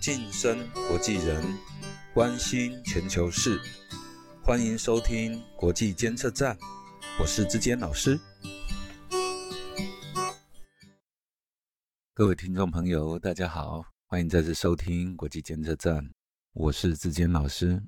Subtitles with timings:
[0.00, 0.56] 晋升
[0.88, 1.44] 国际人，
[2.14, 3.60] 关心全球事，
[4.44, 6.56] 欢迎收听国际监测站，
[7.18, 8.18] 我是志坚老师。
[12.14, 16.08] 各位听众朋友，大家好，欢迎再次收听国际监测站，
[16.52, 17.82] 我是志坚老师。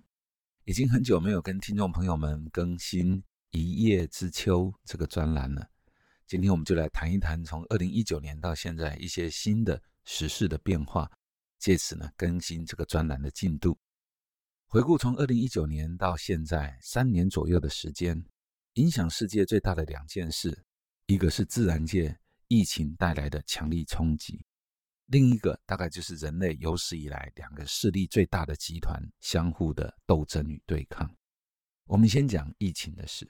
[0.64, 3.18] 已经很久没有跟听众朋友们更新
[3.50, 5.68] 《一叶知秋》这个专栏了。
[6.26, 11.10] 今天我们就来谈一谈从二零一九年到现在一些新的时事的变化，
[11.60, 13.78] 借此呢更新这个专栏的进度。
[14.66, 18.24] 回顾从二零一九年到现在三年左右的时间，
[18.74, 20.64] 影响世界最大的两件事，
[21.06, 24.44] 一个是自然界疫情带来的强力冲击，
[25.06, 31.08] 另一个大概就是人类有史以来两个势力最大的集团相互的斗争与对抗。
[31.84, 33.28] 我们先讲疫情的事，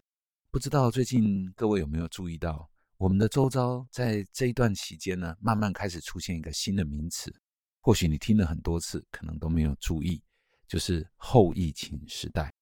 [0.51, 2.70] 不知道最近各位有没有注意到？
[2.98, 7.34] 我们的周遭在这一段期间呢，慢慢开始出现一个新的名词，
[7.80, 10.23] 或许你听了很多次，可能都没有注意，
[10.69, 12.53] 就是后疫情时代。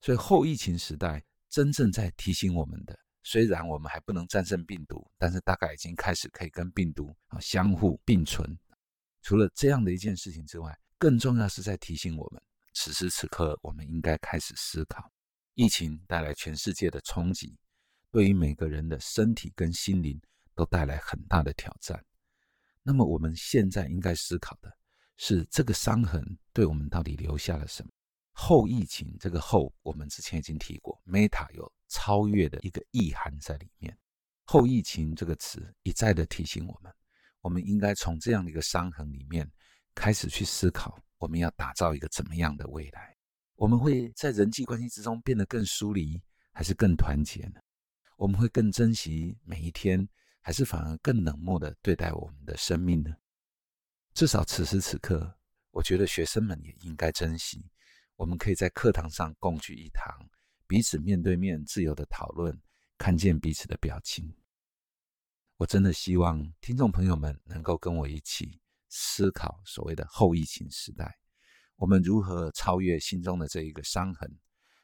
[0.00, 8.56] 所以后疫情时代真正在提醒我们的，虽然我们还不能战胜病毒，但是大概已经开始可以跟病毒啊相互并存。
[9.22, 12.40] 除了这样的一件事情之外，更重要是在提醒我们，
[12.74, 15.10] 此时此刻我们应该开始思考，
[15.54, 17.58] 疫情带来全世界的冲击。
[18.12, 20.20] 对于每个人的身体跟心灵
[20.54, 22.04] 都带来很大的挑战。
[22.88, 24.72] 那么我们现在应该思考的
[25.16, 27.90] 是，这个伤痕对我们到底留下了什么？
[28.30, 33.98] 后疫情这个后，我们之前已经提过，meta 有超越的一个意涵在里面。
[34.44, 36.92] 后疫情这个词一再的提醒我们，
[37.40, 39.50] 我们应该从这样的一个伤痕里面
[39.92, 43.16] 开始去思考，我们要打造一个怎么样的未来？
[43.56, 47.60] 我们会在人际关系之中变得更疏离，还是更团结呢？
[48.16, 50.08] 我们会更珍惜每一天，
[50.46, 53.12] 还是反而更冷漠的对待我们的生命呢？
[54.14, 55.36] 至少此时此刻，
[55.72, 57.68] 我觉得学生们也应该珍惜，
[58.14, 60.08] 我们可以在课堂上共聚一堂，
[60.68, 62.56] 彼此面对面自由的讨论，
[62.96, 64.32] 看见彼此的表情。
[65.56, 71.18] 我真的希望听众朋友们能够跟我一起思考所谓的后疫情时代，
[71.74, 74.32] 我们如何超越心中的这一个伤痕，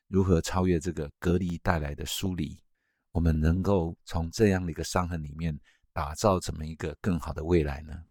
[0.09, 2.61] 如何超越这个隔离带来的疏离。
[3.13, 5.59] 我们能够从这样的一个伤痕里面
[5.93, 8.05] 打造怎么一个更好的未来呢？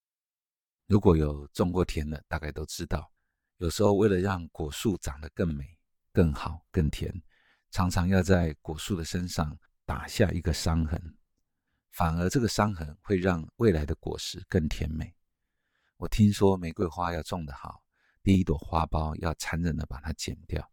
[0.85, 3.11] 如果有种过田的，大概都知道，
[3.57, 5.65] 有时候为了让果树长得更美、
[6.13, 7.11] 更好、更甜，
[7.71, 11.17] 常常要在果树的身上打下一个伤痕，
[11.91, 15.15] 反而这个伤痕会让未来的果实更甜美。
[15.97, 17.81] 我听说玫瑰花要种得好，
[18.21, 20.69] 第一朵花苞要残忍的把它剪掉，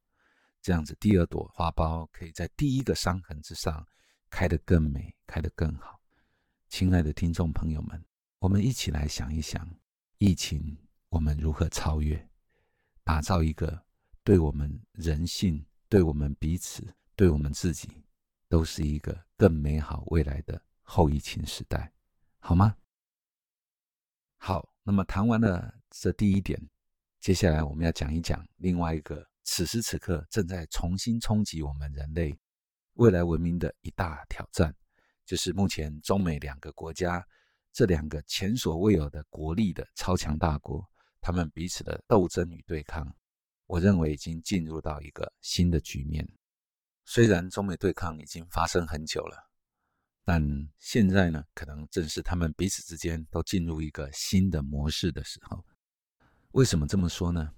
[0.60, 3.86] 这样子第二朵花苞可以在第一个伤痕之上。
[4.30, 6.00] 开得更美，开得更好。
[6.68, 8.04] 亲爱的听众朋友们，
[8.38, 9.68] 我们一起来想一想，
[10.18, 10.76] 疫情
[11.08, 12.28] 我们如何超越，
[13.02, 13.84] 打造一个
[14.22, 17.88] 对我们人性、对我们彼此、对我们自己，
[18.48, 21.92] 都是一个更美好未来的后疫情时代，
[22.38, 22.76] 好吗？
[24.36, 26.60] 好，那么谈完了这第一点，
[27.18, 32.38] 接下来我们要讲一讲另外一个此时此刻正在重新冲击我们人类。
[32.98, 34.74] 未来文明的一大挑战，
[35.24, 37.24] 就是目前中美两个国家
[37.72, 40.84] 这两个前所未有的国力的超强大国，
[41.20, 43.06] 他们彼此的斗争与对抗，
[43.66, 46.28] 我认为已经进入到一个新的局面。
[47.04, 49.48] 虽然中美对抗已经发生很久了，
[50.24, 50.42] 但
[50.80, 55.64] 现在呢，可能正是他们彼此之间都进入一个新的模式的时候。
[56.50, 57.54] 为什么这么说呢？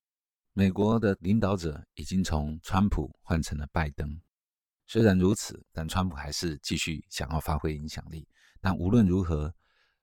[0.52, 4.20] 美国的领导者已经从川普换成了拜登。
[4.92, 8.26] 虽然如此，但川普还是继续想要发挥影响力。
[8.60, 9.54] 但无论如何，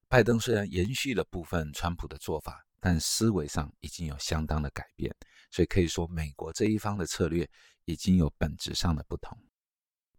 [0.08, 5.14] 拜登虽然延续了部分川普的做法，但思维上已经有相当的改变。
[5.52, 7.46] 所以可以说，美国这一方的策略
[7.84, 9.38] 已经有本质上的不同。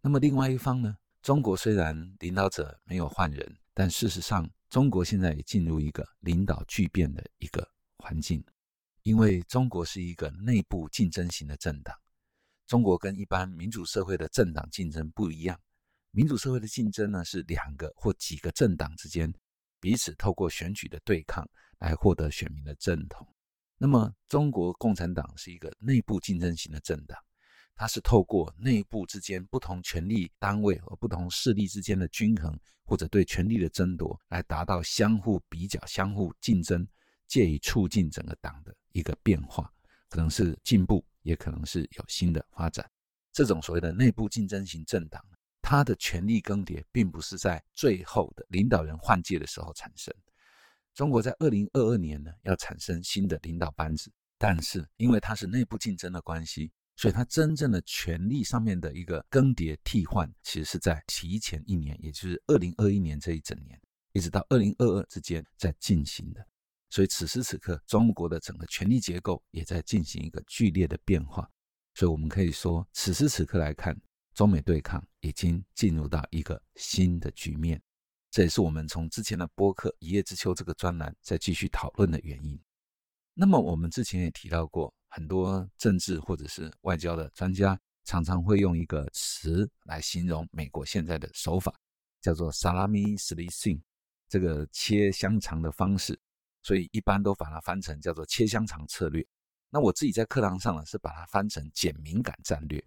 [0.01, 0.95] 那么另外一方呢？
[1.23, 8.45] 中国虽然领导者没有换人，但事实上，中国现在也进入一个领导巨变的一个环境，
[9.01, 11.97] 因为中国是一个内部竞争型的政党。
[12.69, 15.59] 中国跟一般民主社会的政党竞争不一样，
[16.11, 19.33] 民主社会的竞争呢是两个或几个政党之间
[19.79, 21.49] 彼此透过选举的对抗
[21.79, 23.27] 来获得选民的认同。
[23.75, 27.17] 那么中国共产党是一个内部竞争型的政党，
[27.73, 36.87] 它是透过内部之间不同权力单位和不同势力之间的均衡或者对权力的争夺来达到相互比较、相互竞争，
[37.27, 39.73] 借以促进整个党的一个变化，
[40.07, 41.03] 可能是进步。
[41.21, 42.89] 也可能是有新的发展。
[43.31, 45.23] 这种所谓的内部竞争型政党，
[45.61, 50.13] 它的权力更迭并不是在最后的领导人换届的时候产生。
[50.95, 63.79] 中国在二零二二年呢要产生新的领导班子，但是因为它是内部竞争的关系，所以它真正的权力上面的一个更迭替换，其实是在提前一年，也就是二零二一年这一整年，
[64.11, 66.45] 一直到二零二二之间在进行的。
[66.89, 71.49] 所以此时此刻，中国的整个权力结构也在进行一个剧烈的变化。
[71.93, 73.95] 所以我们可以说，此时此刻来看，
[74.33, 77.81] 中美对抗已经进入到一个新的局面。
[78.31, 82.59] 这也是我们从之前的播客《一叶知秋》这个专栏再继续讨论的原因。
[83.33, 91.73] 那么我们之前也提到过，很多政治或者是外交的专家常常会用一个词来形容美国现在的手法，
[92.21, 93.81] 叫做 “salami slicing”，
[94.27, 96.19] 这个切香肠的方式。
[96.61, 99.25] 所以一般都把它翻成叫做“切香肠策略”。
[99.71, 102.83] 那我自己在课堂上呢，是把它翻成“减敏感战略”。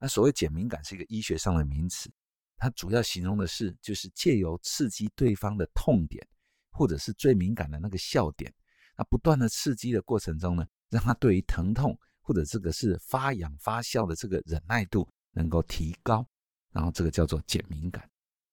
[0.00, 2.10] 那所谓减敏感是一个医学上的名词，
[2.56, 6.26] 它主要形容的是就是借由刺激对方的痛点，
[6.70, 8.52] 或者是最敏感的那个笑点，
[8.98, 16.26] 那不断的刺激的过程中呢，让他对于疼痛或者这个是发痒发笑的这个忍耐度能够提高，
[16.72, 18.10] 然后这个叫做减敏感。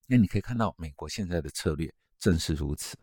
[0.08, 2.96] 那你可以看到美国现在的策略正是如此。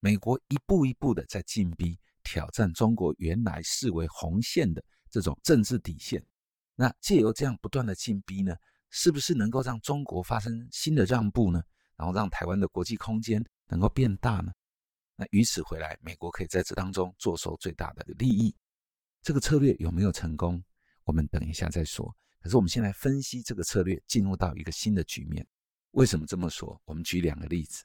[0.00, 6.24] 美国一步一步的在进逼挑战中国原来视为红线的这种政治底线，
[6.74, 8.54] 那借由这样不断的进逼呢，
[8.88, 11.62] 是不是能够让中国发生新的让步呢？
[11.96, 14.50] 然后让台湾的国际空间能够变大呢？
[15.16, 18.56] 那于此回来，美国可以在这当中坐收最大的利益。
[19.22, 20.64] 这个策略有没有成功？
[21.04, 22.16] 我们等一下再说。
[22.40, 25.46] 可是我们先来分析这个策略进入到一个新的局面。
[25.90, 26.80] 为什么这么说？
[26.86, 27.84] 我们举两个例子。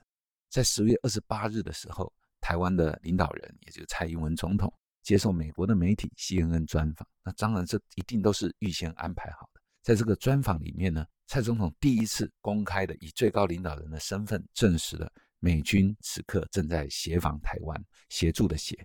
[0.50, 4.72] 在十月二十八日的时候，台湾的领导人，也就是蔡英文总统，
[5.02, 7.08] 接受美国的媒体 CNN 专访。
[7.24, 9.62] 那当然，这一定都是预先安排好的。
[9.82, 18.78] 在这个专访里面呢，蔡总统第一次公开的以最高领导人的身份证实了美军此刻正在协防台湾，协助的协。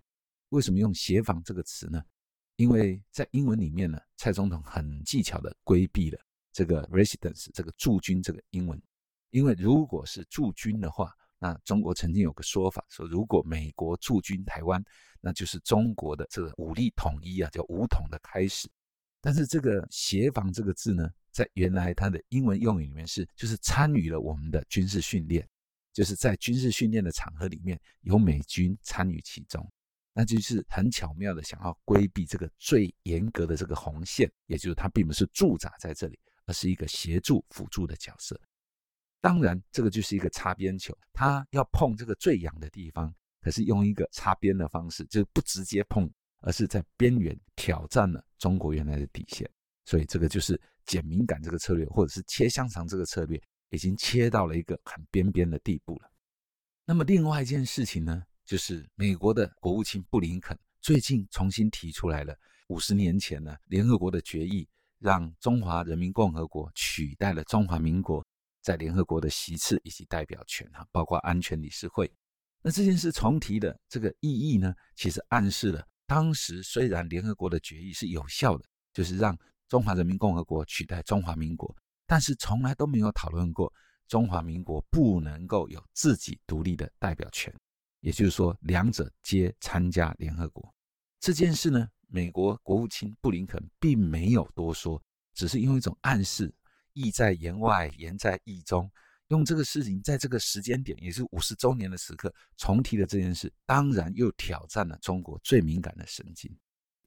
[0.49, 2.03] 为什么用协防这个词呢？
[2.57, 6.19] 因为在英文里面呢，蔡总统很技巧的规避了
[6.53, 8.83] 这个 residence 这个驻军这个英文，
[9.31, 11.15] 因为如果是驻军的话。
[11.43, 14.85] 那中国曾经有个说法，说如果美国驻军台湾，
[15.23, 18.69] 那就是中国的这个武力统一啊，叫武统的开始。
[19.23, 25.49] 但是这个协防这个字呢，在原来它的英文用语里面是，就是参与了我们的军事训练，
[25.95, 29.67] 就是在军事训练的场合里面有美军参与其中，
[30.13, 38.39] 那就是很巧妙的想要规避这个最严格的这个红线，也就是它并不是驻扎在这里，而是一个协助辅助的角色。
[39.21, 49.49] 当然，这个就是一个擦边球，他要碰这个最痒的地方，可是用一个擦边的方式，就是不直接碰，而是在边缘挑战了中国原来的底线。
[49.85, 53.39] 所以这个就是减敏感这个策略，或者是切香肠这个策略，
[53.71, 56.11] 已经切到了一个很边边的地步了。
[56.87, 62.35] 那么另外一件事情呢，就是美国的国务卿布林肯最近重新提出来了
[62.69, 64.67] 五十年前呢联合国的决议，
[64.99, 68.25] 让中华人民共和国取代了中华民国。
[68.71, 72.09] 在联合国的席次以及代表权哈，包括安全理事会。
[72.63, 79.37] 那这件事重提的这个意义呢，其实暗示了当时虽然联合国的决议是有效的，就是让
[79.69, 81.75] 中华人民共和国取代中华民国，
[82.07, 83.73] 但是从来都没有讨论过
[84.07, 87.53] 中华民国不能够有自己独立的代表权。
[87.99, 90.73] 也就是说，两者皆参加联合国
[91.19, 95.03] 这件事呢，美国国务卿布林肯并没有多说，
[95.35, 96.55] 只是用一种暗示。
[96.93, 98.91] 意在言外，言在意中。
[99.29, 106.51] 用这个事情，在这个时间点，也是五十周年的时刻，重提了这件事，当然又挑战了中国最敏感的神经。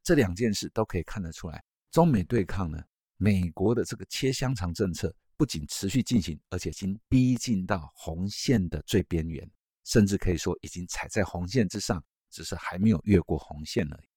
[0.02, 1.62] 这两件事都可以看得出来，
[1.92, 2.82] 中美对抗呢，
[3.18, 9.46] 美国的这个切香肠政策不仅持续进行，而且已经逼近到红线的最边缘，
[9.84, 14.08] 甚至可以说已经踩在红线之上，只是还没有越过红线而已。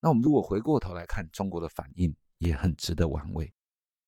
[0.00, 3.50] 那我们如果回过头来看中国的反应，也很值得玩味。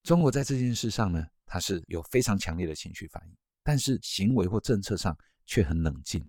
[0.05, 6.23] 中国在这件事上呢，它是有非常强烈的情绪反应，但是行为或政策上却很冷静。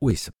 [0.00, 0.36] 为什么？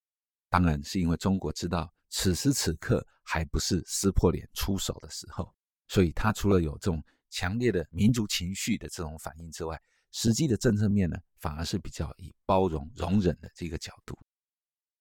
[0.50, 5.50] 当然是因为中国知道此时此刻还不是撕破脸出手的时候，
[5.88, 9.80] 所以它除了有这种强烈的民族情绪的这种反应之外，
[10.12, 14.18] 实际的政策面呢，反而是比较以包容、容忍的这个角度。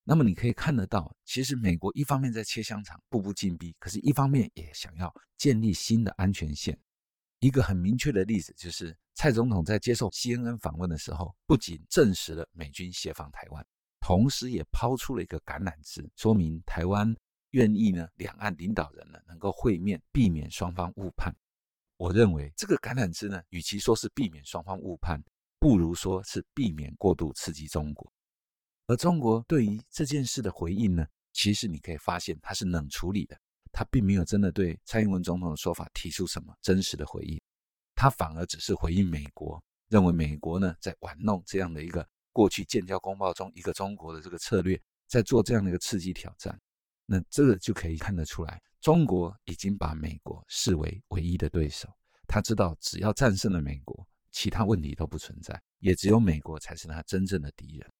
[0.05, 6.79] 那么你可以看得到，其实美国一方面在切香肠、步步紧逼，可是一方面也想要建立新的安全线。
[7.45, 13.63] 一个很明确的例子就是，蔡总统在接受 CNN 访问的时候，不仅证实了美军协防台湾，
[13.99, 17.15] 同时也抛出了一个橄榄枝，说明台湾
[17.51, 21.31] 愿意呢，两岸领导人呢能够会面，避免双方误判。
[21.97, 25.23] 我认为这个橄榄枝呢，与其说是避免双方误判，
[25.59, 28.11] 不如说是避免过度刺激中国。
[28.87, 33.39] 而中国对于这件事的回应呢，其实你可以发现它是冷处理的，
[33.77, 37.37] 他并没有真的对蔡英文总统的说法提出什么真实的回应，
[37.93, 46.57] 他反而只是回应美国，认为美国呢在玩弄这样的一个过去建交公报中一个中国的这个策略，在做这样的一个刺激挑战。
[47.05, 51.89] 那这个就可以看得出来，中国已经把美国视为唯一的对手。
[52.25, 57.91] 他知道，只要战胜了美国，其他问题都不存在，也只有美国才是他真正的敌人。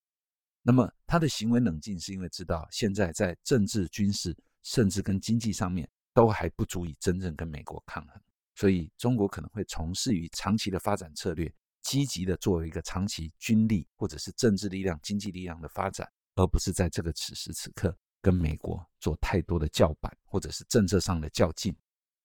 [0.63, 8.22] 那么，他的行为冷静，是因为知道现在在政治、军事，甚至跟经济上面，都还不足以真正跟美国抗衡。
[8.55, 11.53] 所以，中国可能会从事于长期的发展策略，
[11.84, 17.95] 积极的作为一个长期军力或者是政治力量、经济力量的发展，而不是在这个此时此刻。
[18.22, 21.75] 跟美国做太多的叫板，或者是政策上的较劲，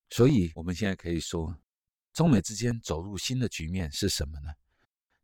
[0.08, 1.54] 所以我们现在可以说，
[2.14, 4.50] 中美之间走入新的局面是什么呢？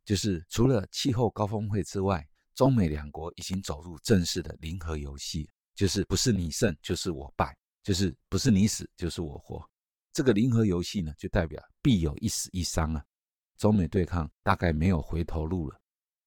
[0.05, 9.65] 就是除了气候高峰会之外，中美两国已经走入正式的零和游戏，就是不是你胜就是我败，就是不是你死就是我活。
[10.11, 13.05] 这个零和游戏呢，就代表必有一死一伤啊。
[13.57, 15.79] 中美对抗大概没有回头路了。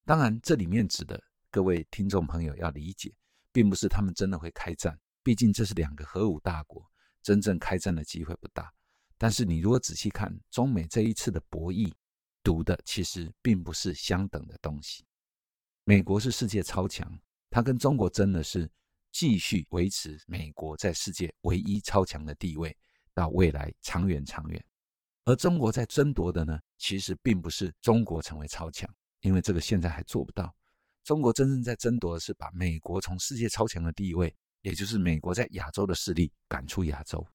[0.06, 3.12] 当然，这里面指的各位听众朋友要理解。
[3.52, 6.88] 并不是他们真的会开战，毕竟这是两个核武大国，
[7.20, 8.72] 真正开战的机会不大。
[9.18, 11.92] 但是你如果仔细看中美这一次的博弈，
[12.44, 15.04] 赌的其实并不是相等的东西。
[15.82, 17.12] 美国是世界超强，
[17.50, 18.70] 它跟中国争的是
[19.12, 22.76] 继续维持美国在世界唯一超强的地位，
[23.12, 24.64] 到未来长远长远。
[25.24, 28.88] 而中国在争夺的呢，其实并不是中国成为超强，
[29.20, 30.54] 因为这个现在还做不到。
[31.04, 37.26] 中国真正在争夺的是把美国从世界超强的地位，也就是美国在亚洲的势力赶出亚洲。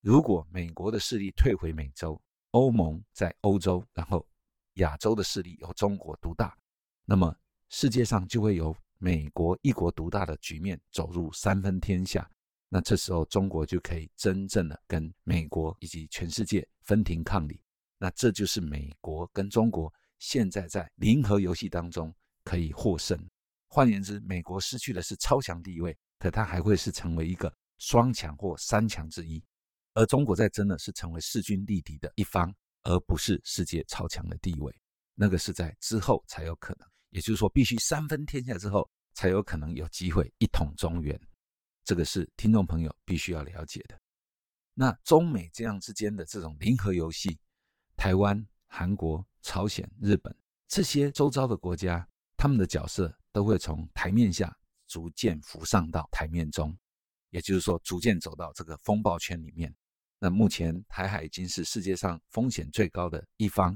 [0.00, 2.20] 如果美国的势力退回美洲，
[2.52, 4.26] 欧盟在欧洲，然后
[4.74, 6.56] 亚洲的势力由中国独大，
[7.04, 7.34] 那么
[7.68, 12.28] 世界上就会由美国一国独大的局面走入三分天下。
[12.68, 17.60] 那这时候中国就可以真正的跟美国以及全世界分庭抗礼。
[17.98, 22.14] 那这就是美国跟中国现在在零和游戏当中。
[22.46, 23.18] 可以获胜。
[23.66, 29.42] 换言之，美国失去的是超强地位，可它还会是成为一个双强或三强之一。
[29.94, 34.72] 而中国在争的是成为势均力敌的一方，而不是世界超强的地位。
[35.16, 41.18] 那个是在之后才有可能，也就是说，必须三分天下之后，才有可能有机会一统中原。
[41.82, 43.98] 这个是听众朋友必须要了解的。
[44.74, 47.38] 那中美这样之间的这种零和游戏，
[47.96, 50.36] 台湾、韩国、朝鲜、日本
[50.68, 52.06] 这些周遭的国家。
[52.36, 54.54] 他们的角色都会从台面下
[54.86, 56.76] 逐渐浮上到台面中，
[57.30, 59.74] 也就是说，逐渐走到这个风暴圈里面。
[60.18, 63.74] 那目前台海已经是世界上风险最高的一方，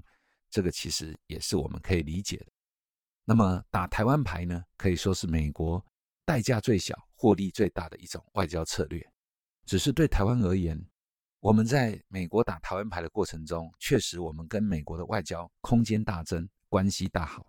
[0.51, 2.47] 这个其实也是我们可以理解的。
[3.25, 5.85] 那么打台湾牌呢，可以说是美国
[6.25, 9.05] 代价最小、获利最大的一种外交策略。
[9.67, 10.85] 只是对台湾而言，
[11.39, 17.47] 我们在美国打台湾牌的过程中，确实我们跟美国的外交空间大增，关系大好。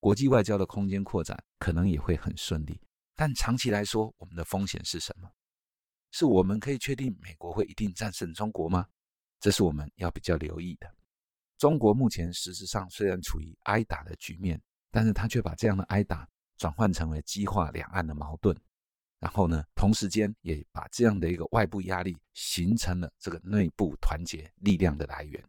[0.00, 2.80] 国际外交的空间扩展可能也会很顺利，
[3.16, 5.28] 但长期来说，我们的风险是什么？
[6.10, 8.86] 是我们可以确定美国会一定战胜中国吗？
[9.40, 10.88] 这是我们要比较留意的。
[11.58, 18.56] 中国目前实质上虽然处于挨打的局面，但是他却把这样的挨打转换成为激化两岸的矛盾，
[19.18, 25.44] 然后呢，同时间也把这样的一个外部压力形成了这个内部团结力量的来源。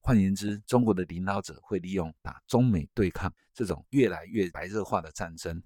[0.00, 5.60] 换言之，中国的领导者会利用打中美对抗这种越来越白热化的战争，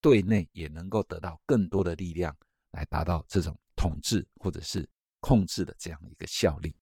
[0.00, 2.34] 对内也能够得到更多的力量，
[2.70, 4.88] 来达到这种统治或者是
[5.20, 6.74] 控制的这样一个效力。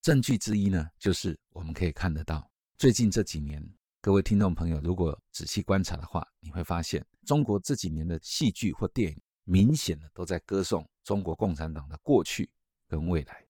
[0.00, 3.62] 证据之一呢，就是我们可以看得到，最近这几年，
[4.06, 12.48] 各位听众朋友如果仔细观察的话，你会发现，中国这几年的戏剧或电影，明显的都在歌颂中国共产党的过去
[12.86, 13.44] 跟未来。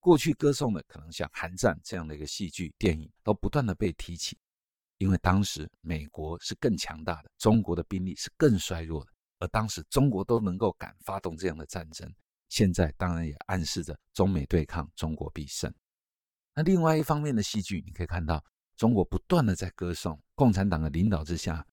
[0.00, 4.36] 过去歌颂的可能像《寒战》这样的一个戏剧电影，都不断的被提起，
[4.98, 12.12] 因为当时美国是更强大的，中国的兵力是更衰弱的，而当时中国都能够敢发动这样的战争，
[12.48, 15.72] 现在当然也暗示着中美对抗，中国必胜。
[16.56, 18.44] 那另外一方面的戏剧，你可以看到
[18.76, 21.66] 中国不断的在歌颂共产党的领导之下，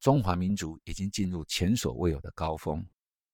[0.00, 2.84] 中华民族已经进入前所未有的高峰。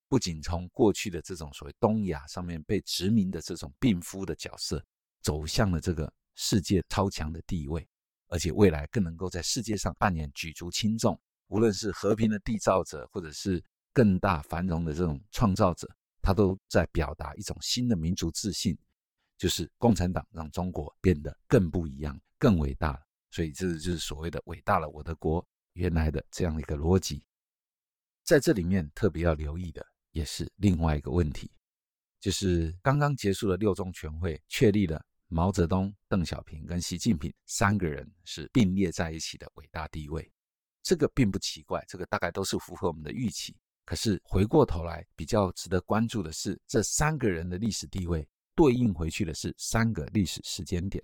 [0.09, 4.85] 不仅从过去的这种所谓东亚上面被殖民的这种病夫的角色，
[5.23, 7.89] 走向了这个世界超强的地位，
[8.27, 13.63] 而且未来更能够在世界上扮演举足轻重，无论是和平的缔造者，或者是
[13.95, 15.89] 更大繁荣的这种创造者，
[16.21, 18.77] 他都在表达一种新的民族自信，
[19.39, 23.01] 就是共产党让中国变得更不一样、更伟大了。
[23.33, 27.25] 所以这就是所谓的伟大了我的国，原来的这样的一个逻辑。
[28.23, 31.51] 在这里面特别要留意的，也是另外一个问题，
[32.21, 40.31] 就是刚刚结束的六中全会确立了毛泽东、邓小平跟习近平三个人是并列在一起的伟大地位。
[40.83, 43.57] 这个并不奇怪，这个大概都是符合我们的预期。
[43.85, 51.03] 可是回过头来，比较值得关注的是，这三个人的历史地位对应回去的是三个历史时间点。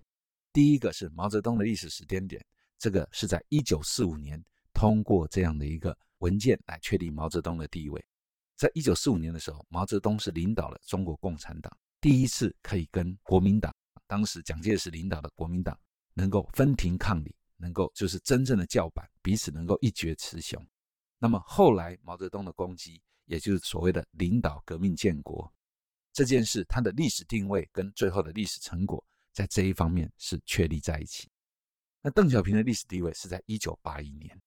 [0.53, 2.45] 第一个是毛泽东的历史时间点，
[2.79, 5.97] 这个是在一九四五年通过这样的一个。
[6.19, 8.05] 文件来确立毛泽东的地位。
[8.57, 13.73] 在一九四五年的时候，毛泽东是领导了中国共产党，第一次可以跟国民党，
[14.09, 15.79] 当时蒋介石领导的国民党，
[16.15, 20.61] 能够分庭抗礼，能够就是真正的叫板，彼此能够一决雌雄。
[21.21, 25.49] 那么后来毛泽东的功绩，也就是所谓的领导革命建国
[26.13, 31.29] 这件事，它的历史定位跟最后的历史成果，在这一方面是确立在一起。
[32.01, 34.41] 那邓小平的历史地位是在一九八一年。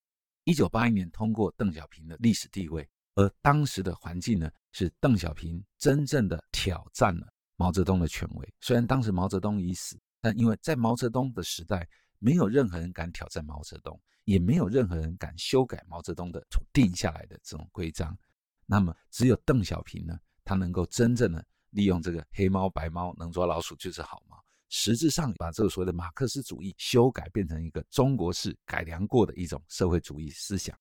[0.44, 8.54] 一九八一年通过邓小平的历史地位，而当时的环境呢，是邓小平真正的挑战了毛泽东的权威。
[8.60, 18.18] 虽然当时毛泽东已死，但因为在毛泽东的时代，没有任何人敢挑战毛泽东，也没有任何人敢修改毛泽东的定下来的这种规章。
[18.66, 24.44] 那么，只有邓小平呢，他能够真正的利用这个黑猫白猫，能抓老鼠就是好猫。
[24.74, 30.76] 实质上把这个所谓的马克思主义修改变成一个中国式改良过的一种社会主义思想，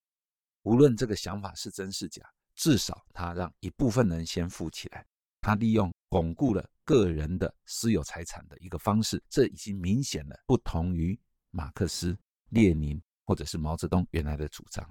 [0.62, 2.22] 无论这个想法是真是假，
[2.54, 5.04] 至少他让一部分人先富起来，
[5.40, 11.18] 他利用巩固了个人的私有财产的一个方式，这已经明显了不同于
[11.50, 12.16] 马克思、
[12.50, 14.88] 列宁或者是毛泽东原来的主张。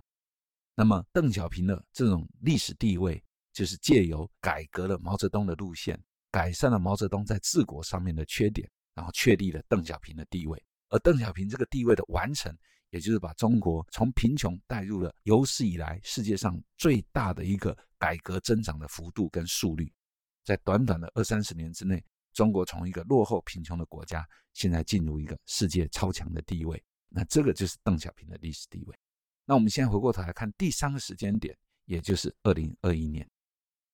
[0.75, 5.97] 那么邓小平的这种历史地位，就是借由改革了毛泽东的路线，
[6.29, 8.69] 改善了毛泽东在治国上面的缺点。
[8.99, 12.53] 然后确立了邓小平的地位，而邓小平这个地位的完成，
[12.89, 19.89] 也就是把中国从贫穷带入了有史以来世界上最大的一个改革增长的幅度跟速率，
[20.43, 22.03] 在短短的二三十年之内，
[22.33, 28.93] 中国从一个落后贫穷的国家，现在进入一个世界超强的地位，那这个就是邓小平的历史地位。
[29.45, 33.25] 那我们现在回过头来看第三个时间点，也就是二零二一年，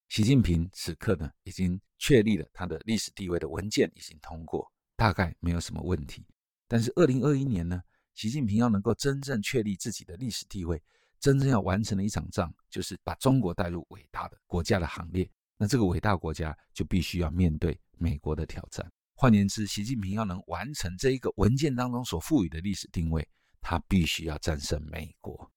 [0.10, 4.68] 习近平此刻呢已经确立了他的历史地位的文件已经通过。
[4.95, 6.25] 大概没有什么问题，
[6.67, 7.81] 但是二零二一年呢，
[8.13, 10.81] 习近平要能够真正确立自己的历史地位，
[11.19, 15.29] 真正要完成的一场仗，就是把中国带入伟大的国家的行列。
[15.58, 18.89] 那这个伟大国家就必须要面对美国的挑战。
[19.15, 23.27] 换言之，习近平要能完成这一个文件当中所赋予的历史定位，
[23.60, 25.51] 他必须要战胜美国。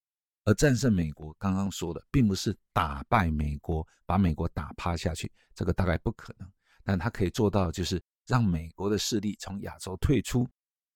[0.44, 6.50] 而战胜美国，刚刚说的并不是打败美国，把美国打趴下去，这个大概不可能。
[6.82, 8.02] 但他可以做到，就是。
[8.28, 10.46] 让美国的势力从亚洲退出，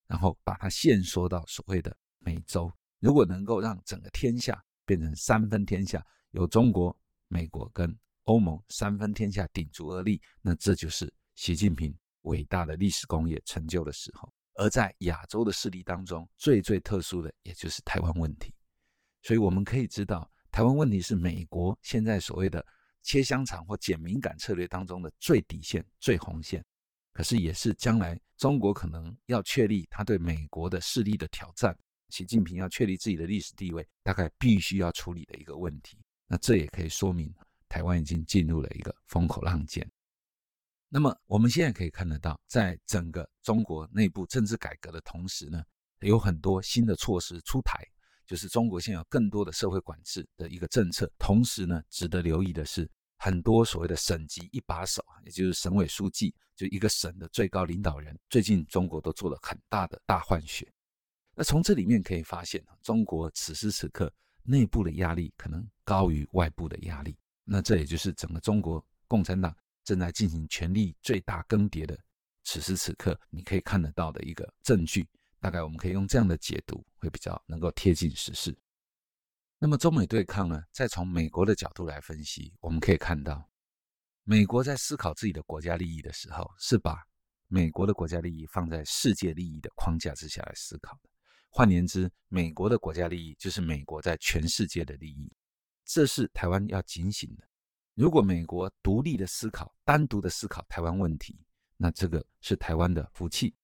[0.07, 2.71] 然后把它限缩到所谓的美洲。
[2.99, 6.95] 如果能够让整个天下变成三分天下，由中国、
[7.27, 7.93] 美国跟
[8.25, 14.31] 欧盟三分天下鼎足而立，那这就是习近平伟大的历史工业成就的时候。
[14.53, 18.53] 而在亚洲的势力当中，最最特殊的也就是台湾问题。
[19.23, 22.63] 所以我们可以知道，台湾问题是美国现在所谓的
[23.01, 26.63] 切香肠或减敏感策略当中的最底线、最红线。
[27.13, 31.77] 可是，也是将来中国可能要确立他对美国的势力的挑战，
[32.09, 35.95] 习近平要确立自己的历史地位，大概必须要处理的一个问题。
[36.25, 37.31] 那这也可以说明，
[37.69, 39.87] 台湾已经进入了一个风口浪尖。
[40.89, 45.63] 那么，我们现在可以看得到，在整个中国内部政治改革的同时呢，
[45.99, 47.79] 有很多新的措施出台，
[48.25, 51.07] 就是中国现有更多的社会管制的一个政策。
[51.19, 52.89] 同时呢，值得留意的是。
[53.23, 60.69] 很多所谓的省级一把手也就是省委书记，就一个省的最高领导人，最近中国都做了很大的大换血。
[61.33, 67.17] 那从这里面可以发现，中国此时此刻内部的压力可能高于外部的压力。
[67.45, 69.55] 那这也就是整个中国共产党
[69.85, 71.97] 正在进行权力最大更迭的
[72.43, 75.07] 此时此刻，你可以看得到的一个证据。
[75.39, 78.53] 大概我们可以用这样的解读，会比较能够贴近实事。
[79.63, 80.61] 那么中美对抗呢？
[80.73, 83.49] 再从美国的角度来分析，我们可以看到，
[84.23, 87.01] 美国在思考自己的国家利益的时候，是把
[87.47, 91.09] 美国的国家利益放在世界利益的框架之下来思考的。
[91.49, 95.33] 换言之，美国的国家利益就是美国在全世界的利益。
[95.85, 97.47] 这是台湾要警醒的。
[97.93, 101.39] 如果美国独立的思考、单独的思考台湾问题，
[101.77, 103.55] 那这个是台湾的福气。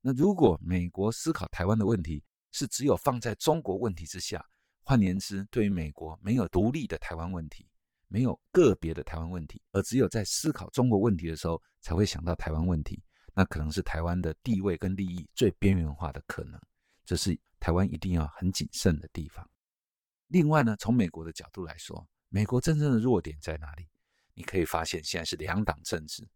[0.00, 4.42] 那如果美国思考台湾的问题是只有放在中国问题之下，
[4.82, 7.68] 换言之，对于美国没有独立的台湾问题，
[8.08, 13.02] 没有个别的台湾问题，而只有在思考中国问题的时候才会想到台湾问题，
[13.34, 16.60] 那可能是台湾的地位跟利益最边缘化的可能，
[17.04, 19.48] 这是台湾一定要很谨慎的地方。
[20.26, 23.88] 另外呢，从美国的角度来说，美国真正的弱点在哪里？
[24.34, 26.26] 你可以发现，现在是两党政治，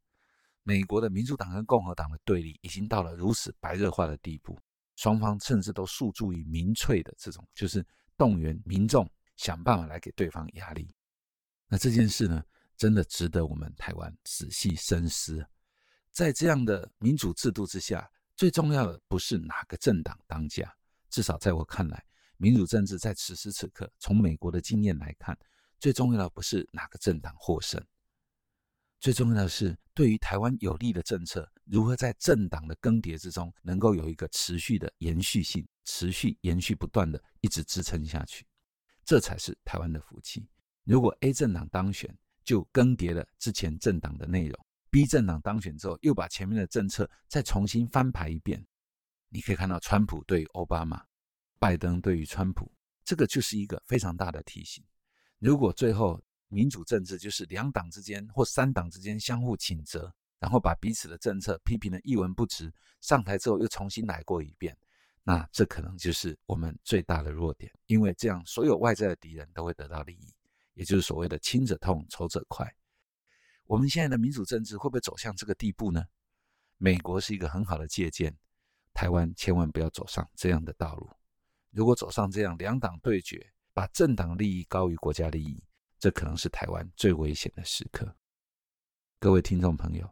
[0.62, 4.58] 美国的民主党跟共和党的对立已经到了如此白热化的地步，
[4.96, 7.82] 双方甚至都诉诸于民粹的这种，就是
[8.16, 10.94] 动员民众想办法来给对方压力。
[11.68, 12.42] 那这件事呢，
[12.76, 15.46] 真的值得我们台湾仔细深思。
[16.12, 20.74] 在这样的民主制度之下，最重要的不是哪个政党当家，
[21.10, 22.04] 至少在我看来，
[22.36, 25.38] 民主政治在此时此刻，从美国的经验来看。
[25.78, 27.78] 最重要的不是哪个政党获胜，
[28.98, 38.46] 最重要的是对于台湾有利的政策，如何在政党的更迭之中，能够有一个持续的延续性，持续延续不断的一直支撑下去，
[39.04, 40.46] 这才是台湾的福气。
[40.84, 48.64] 如果 A 政党当选就更迭了之前政党的内容，B 政党当选之后又把前面的政策再重新翻排一遍，
[49.28, 51.04] 你可以看到川普对于奥巴马，
[51.58, 52.70] 拜登对于川普，
[53.04, 54.84] 这个就是一个非常大的提醒。
[55.38, 64.76] 如果最后民主政治就是两党之间或三党之间相互谴责，然后把彼此的政策批评的一文不值，上台之后又重新来过一遍，
[65.28, 70.32] 那这可能就是我们最大的弱点，因为这样所有外在的敌人都会得到利益，
[70.74, 72.72] 也就是所谓的亲者痛，仇者快。
[73.64, 76.04] 我们现在的民主政治会不会走向这个地步呢？
[76.76, 78.32] 美国是一个很好的借鉴，
[78.94, 81.10] 台湾千万不要走上这样的道路。
[81.72, 85.60] 如果走上这样两党对决，把政党利益高于国家利益，
[85.98, 88.16] 这可能是台湾最危险的时刻。
[89.18, 90.08] 各位听众朋友，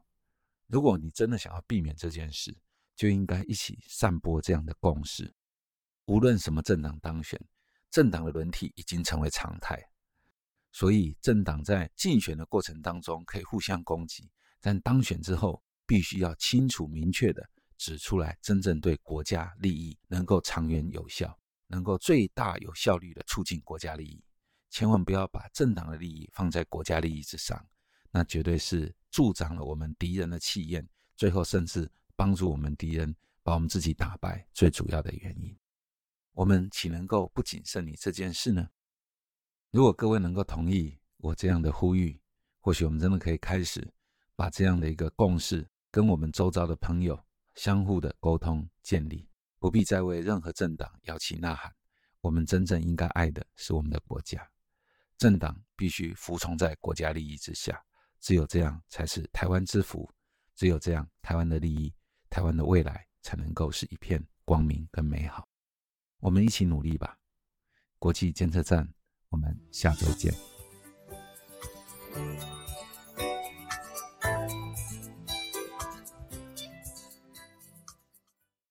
[0.66, 2.58] 如果你真的想要避免这件事，
[2.94, 5.34] 就应该一起散播这样的共识：
[6.06, 7.40] 无论什么政党当选，
[7.90, 9.82] 政党的轮替已经成为常态。
[10.72, 14.30] 所以，政党在竞选的过程当中可以互相攻击，
[14.60, 21.38] 但当选之后，必须要清楚明确的指出来，真正对国家利益能够长远有效。
[21.66, 24.22] 能够最大有效率的促进国家利益，
[24.68, 27.66] 千万不要把政党的利益放在国家利益之上，
[28.10, 35.56] 那绝对是助长了我们敌人的气焰，最后甚至帮助我们敌人把我们自己打败最主要的原因。
[36.32, 38.68] 我们岂能够不谨慎你这件事呢？
[39.70, 42.20] 如果各位能够同意我这样的呼吁，
[42.60, 43.92] 或许我们真的可以开始
[44.36, 47.22] 把这样的一个共识，跟我们周遭的朋友
[47.54, 49.28] 相互的沟通建立。
[49.58, 51.74] 不必再为任何政党摇旗呐喊。
[52.20, 54.48] 我们真正应该爱的是我们的国家。
[55.16, 57.82] 政党必须服从在国家利益之下，
[58.20, 60.10] 只有这样才是台湾之福。
[60.54, 61.92] 只有这样，台湾的利益、
[62.34, 65.46] 台湾的未来才能够是一片光明跟美好。
[66.18, 67.16] 我们一起努力吧！
[67.96, 68.92] 国际监测站，
[69.28, 70.34] 我们下周见。